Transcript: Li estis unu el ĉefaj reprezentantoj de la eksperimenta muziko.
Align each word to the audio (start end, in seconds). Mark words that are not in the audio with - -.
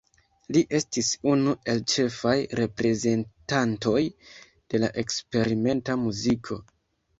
Li 0.55 0.61
estis 0.77 1.09
unu 1.31 1.53
el 1.73 1.83
ĉefaj 1.93 2.33
reprezentantoj 2.61 4.03
de 4.07 4.83
la 4.85 4.93
eksperimenta 5.05 6.01
muziko. 6.09 6.63